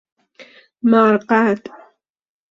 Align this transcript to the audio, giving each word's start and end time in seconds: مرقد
مرقد 0.83 1.69